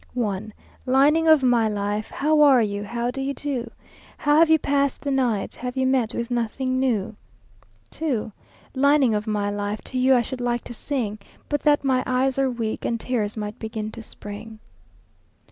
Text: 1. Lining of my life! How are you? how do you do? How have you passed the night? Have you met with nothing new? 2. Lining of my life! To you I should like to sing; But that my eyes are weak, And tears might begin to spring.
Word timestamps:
1. 0.15 0.51
Lining 0.87 1.27
of 1.27 1.43
my 1.43 1.67
life! 1.69 2.09
How 2.09 2.41
are 2.41 2.63
you? 2.63 2.83
how 2.83 3.11
do 3.11 3.21
you 3.21 3.35
do? 3.35 3.69
How 4.17 4.37
have 4.39 4.49
you 4.49 4.57
passed 4.57 5.01
the 5.01 5.11
night? 5.11 5.53
Have 5.53 5.77
you 5.77 5.85
met 5.85 6.15
with 6.15 6.31
nothing 6.31 6.79
new? 6.79 7.15
2. 7.91 8.31
Lining 8.73 9.13
of 9.13 9.27
my 9.27 9.51
life! 9.51 9.79
To 9.83 9.99
you 9.99 10.15
I 10.15 10.23
should 10.23 10.41
like 10.41 10.63
to 10.63 10.73
sing; 10.73 11.19
But 11.49 11.61
that 11.61 11.83
my 11.83 12.01
eyes 12.07 12.39
are 12.39 12.49
weak, 12.49 12.83
And 12.83 12.99
tears 12.99 13.37
might 13.37 13.59
begin 13.59 13.91
to 13.91 14.01
spring. 14.01 14.57